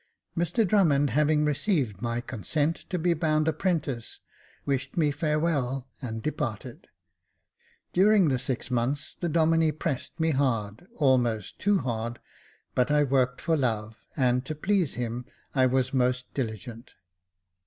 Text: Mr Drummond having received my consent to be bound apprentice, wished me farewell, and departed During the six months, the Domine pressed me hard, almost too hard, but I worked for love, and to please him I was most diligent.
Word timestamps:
Mr 0.35 0.67
Drummond 0.67 1.11
having 1.11 1.45
received 1.45 2.01
my 2.01 2.21
consent 2.21 2.89
to 2.89 2.97
be 2.97 3.13
bound 3.13 3.47
apprentice, 3.47 4.17
wished 4.65 4.97
me 4.97 5.11
farewell, 5.11 5.87
and 6.01 6.23
departed 6.23 6.87
During 7.93 8.29
the 8.29 8.39
six 8.39 8.71
months, 8.71 9.13
the 9.19 9.29
Domine 9.29 9.71
pressed 9.73 10.19
me 10.19 10.31
hard, 10.31 10.87
almost 10.95 11.59
too 11.59 11.77
hard, 11.77 12.17
but 12.73 12.89
I 12.89 13.03
worked 13.03 13.41
for 13.41 13.55
love, 13.55 13.99
and 14.17 14.43
to 14.45 14.55
please 14.55 14.95
him 14.95 15.23
I 15.53 15.67
was 15.67 15.93
most 15.93 16.33
diligent. 16.33 16.95